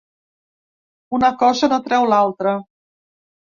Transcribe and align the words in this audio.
Una 1.19 1.29
cosa 1.45 1.71
no 1.75 1.81
treu 1.89 2.09
l’altra. 2.15 2.57